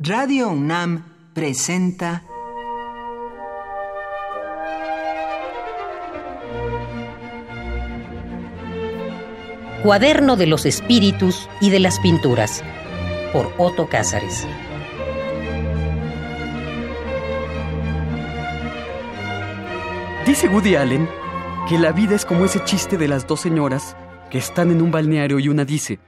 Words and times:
Radio 0.00 0.50
UNAM 0.50 1.02
presenta 1.34 2.22
Cuaderno 9.82 10.36
de 10.36 10.46
los 10.46 10.66
Espíritus 10.66 11.50
y 11.60 11.70
de 11.70 11.80
las 11.80 11.98
Pinturas 11.98 12.62
por 13.32 13.52
Otto 13.58 13.88
Cázares. 13.88 14.46
Dice 20.24 20.48
Woody 20.48 20.76
Allen 20.76 21.08
que 21.68 21.76
la 21.76 21.90
vida 21.90 22.14
es 22.14 22.24
como 22.24 22.44
ese 22.44 22.62
chiste 22.62 22.98
de 22.98 23.08
las 23.08 23.26
dos 23.26 23.40
señoras 23.40 23.96
que 24.30 24.38
están 24.38 24.70
en 24.70 24.80
un 24.80 24.92
balneario 24.92 25.40
y 25.40 25.48
una 25.48 25.64
dice, 25.64 25.98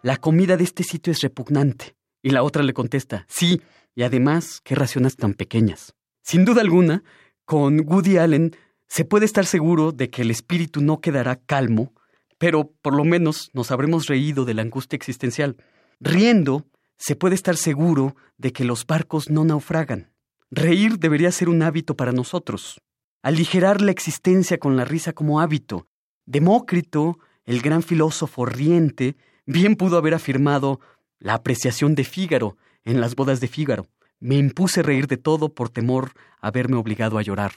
la 0.00 0.16
comida 0.16 0.56
de 0.56 0.62
este 0.62 0.84
sitio 0.84 1.12
es 1.12 1.20
repugnante. 1.22 1.96
Y 2.22 2.30
la 2.30 2.42
otra 2.42 2.62
le 2.62 2.72
contesta, 2.72 3.26
sí, 3.28 3.60
y 3.94 4.04
además, 4.04 4.60
qué 4.64 4.74
raciones 4.74 5.16
tan 5.16 5.34
pequeñas. 5.34 5.94
Sin 6.22 6.44
duda 6.44 6.62
alguna, 6.62 7.02
con 7.44 7.80
Woody 7.86 8.16
Allen 8.16 8.56
se 8.86 9.04
puede 9.04 9.26
estar 9.26 9.44
seguro 9.44 9.92
de 9.92 10.08
que 10.10 10.22
el 10.22 10.30
espíritu 10.30 10.80
no 10.80 11.00
quedará 11.00 11.36
calmo, 11.36 11.92
pero 12.38 12.72
por 12.82 12.94
lo 12.94 13.04
menos 13.04 13.50
nos 13.52 13.70
habremos 13.70 14.06
reído 14.06 14.44
de 14.44 14.54
la 14.54 14.62
angustia 14.62 14.96
existencial. 14.96 15.56
Riendo, 16.00 16.66
se 16.96 17.16
puede 17.16 17.34
estar 17.34 17.56
seguro 17.56 18.16
de 18.36 18.52
que 18.52 18.64
los 18.64 18.86
barcos 18.86 19.30
no 19.30 19.44
naufragan. 19.44 20.12
Reír 20.50 20.98
debería 20.98 21.32
ser 21.32 21.48
un 21.48 21.62
hábito 21.62 21.96
para 21.96 22.12
nosotros. 22.12 22.80
Aligerar 23.22 23.80
la 23.80 23.90
existencia 23.90 24.58
con 24.58 24.76
la 24.76 24.84
risa 24.84 25.12
como 25.12 25.40
hábito. 25.40 25.88
Demócrito, 26.26 27.18
el 27.44 27.60
gran 27.62 27.82
filósofo 27.82 28.44
riente, 28.44 29.16
bien 29.46 29.76
pudo 29.76 29.96
haber 29.96 30.14
afirmado 30.14 30.80
la 31.22 31.34
apreciación 31.34 31.94
de 31.94 32.04
Fígaro 32.04 32.56
en 32.84 33.00
las 33.00 33.14
bodas 33.14 33.40
de 33.40 33.48
Fígaro. 33.48 33.86
Me 34.20 34.36
impuse 34.36 34.82
reír 34.82 35.06
de 35.06 35.16
todo 35.16 35.54
por 35.54 35.70
temor 35.70 36.12
a 36.40 36.50
verme 36.50 36.76
obligado 36.76 37.18
a 37.18 37.22
llorar. 37.22 37.52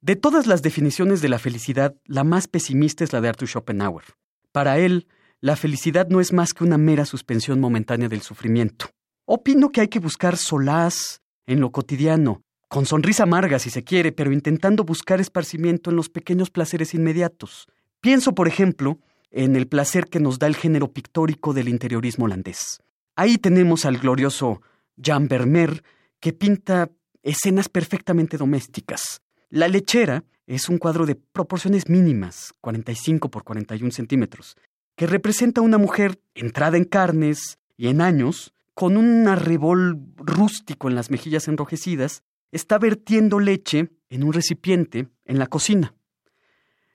De 0.00 0.16
todas 0.16 0.46
las 0.46 0.62
definiciones 0.62 1.22
de 1.22 1.28
la 1.28 1.38
felicidad, 1.38 1.94
la 2.06 2.24
más 2.24 2.48
pesimista 2.48 3.04
es 3.04 3.12
la 3.12 3.20
de 3.20 3.28
Arthur 3.28 3.48
Schopenhauer. 3.48 4.04
Para 4.50 4.78
él, 4.78 5.06
la 5.40 5.56
felicidad 5.56 6.08
no 6.08 6.20
es 6.20 6.32
más 6.32 6.54
que 6.54 6.64
una 6.64 6.78
mera 6.78 7.04
suspensión 7.04 7.60
momentánea 7.60 8.08
del 8.08 8.22
sufrimiento. 8.22 8.86
Opino 9.24 9.70
que 9.70 9.82
hay 9.82 9.88
que 9.88 10.00
buscar 10.00 10.36
solaz 10.36 11.20
en 11.46 11.60
lo 11.60 11.70
cotidiano, 11.70 12.42
con 12.72 12.86
sonrisa 12.86 13.24
amarga 13.24 13.58
si 13.58 13.68
se 13.68 13.84
quiere, 13.84 14.12
pero 14.12 14.32
intentando 14.32 14.82
buscar 14.82 15.20
esparcimiento 15.20 15.90
en 15.90 15.96
los 15.96 16.08
pequeños 16.08 16.48
placeres 16.48 16.94
inmediatos. 16.94 17.66
Pienso, 18.00 18.34
por 18.34 18.48
ejemplo, 18.48 18.98
en 19.30 19.56
el 19.56 19.68
placer 19.68 20.06
que 20.06 20.20
nos 20.20 20.38
da 20.38 20.46
el 20.46 20.56
género 20.56 20.90
pictórico 20.90 21.52
del 21.52 21.68
interiorismo 21.68 22.24
holandés. 22.24 22.80
Ahí 23.14 23.36
tenemos 23.38 23.84
al 23.84 23.98
glorioso 23.98 24.62
Jan 25.02 25.28
Vermeer, 25.28 25.82
que 26.20 26.32
pinta 26.32 26.90
escenas 27.22 27.68
perfectamente 27.68 28.36
domésticas. 28.36 29.20
La 29.50 29.68
lechera 29.68 30.24
es 30.46 30.68
un 30.68 30.78
cuadro 30.78 31.04
de 31.04 31.14
proporciones 31.14 31.88
mínimas, 31.88 32.54
45 32.60 33.30
por 33.30 33.44
41 33.44 33.90
centímetros, 33.92 34.56
que 34.96 35.06
representa 35.06 35.60
a 35.60 35.64
una 35.64 35.78
mujer 35.78 36.20
entrada 36.34 36.76
en 36.76 36.84
carnes 36.84 37.58
y 37.76 37.88
en 37.88 38.00
años, 38.00 38.54
con 38.74 38.96
un 38.96 39.28
arrebol 39.28 40.00
rústico 40.16 40.88
en 40.88 40.94
las 40.94 41.10
mejillas 41.10 41.48
enrojecidas, 41.48 42.22
está 42.50 42.78
vertiendo 42.78 43.40
leche 43.40 43.90
en 44.08 44.24
un 44.24 44.32
recipiente 44.32 45.08
en 45.24 45.38
la 45.38 45.46
cocina. 45.46 45.94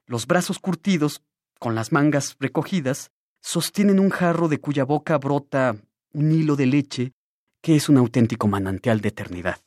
Los 0.05 0.25
brazos 0.25 0.59
curtidos, 0.59 1.21
con 1.59 1.75
las 1.75 1.91
mangas 1.91 2.37
recogidas, 2.39 3.11
sostienen 3.41 3.99
un 3.99 4.09
jarro 4.09 4.47
de 4.47 4.59
cuya 4.59 4.83
boca 4.83 5.17
brota 5.17 5.77
un 6.17 6.31
hilo 6.31 6.55
de 6.55 6.65
leche 6.65 7.13
que 7.61 7.75
es 7.75 7.89
un 7.89 7.97
auténtico 7.97 8.47
manantial 8.47 9.01
de 9.01 9.09
eternidad. 9.09 9.59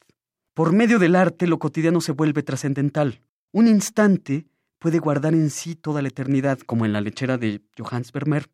Por 0.52 0.72
medio 0.72 0.98
del 0.98 1.14
arte 1.14 1.46
lo 1.46 1.60
cotidiano 1.60 2.00
se 2.00 2.10
vuelve 2.10 2.42
trascendental. 2.42 3.20
Un 3.52 3.68
instante 3.68 4.46
puede 4.80 4.98
guardar 4.98 5.32
en 5.34 5.50
sí 5.50 5.76
toda 5.76 6.02
la 6.02 6.08
eternidad, 6.08 6.58
como 6.58 6.84
en 6.84 6.92
la 6.92 7.00
lechera 7.00 7.38
de 7.38 7.62
Johannes 7.78 8.10
Vermeer. 8.10 8.50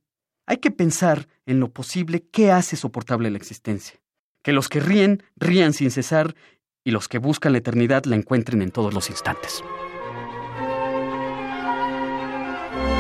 Hay 0.47 0.59
que 0.59 0.71
pensar 0.71 1.27
en 1.47 1.59
lo 1.59 1.73
posible 1.73 2.23
qué 2.31 2.53
hace 2.53 2.77
soportable 2.77 3.31
la 3.31 3.39
existencia. 3.39 3.99
Que 4.43 4.53
los 4.53 4.69
que 4.69 4.81
ríen, 4.81 5.23
rían 5.37 5.73
sin 5.73 5.91
cesar, 5.91 6.35
y 6.85 6.91
los 6.91 7.09
que 7.09 7.19
buscan 7.19 7.53
la 7.53 7.59
eternidad 7.59 8.05
la 8.05 8.17
encuentren 8.17 8.61
en 8.61 8.73
todos 8.73 8.93
los 8.93 9.09
instantes. 9.09 9.63